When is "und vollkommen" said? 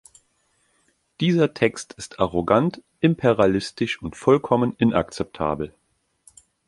4.01-4.73